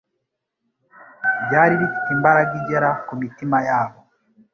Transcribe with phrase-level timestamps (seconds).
[1.43, 3.97] ryari rifite imbaraga igera ku mitima yabo